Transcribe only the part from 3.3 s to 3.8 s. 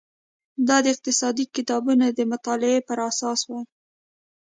وای.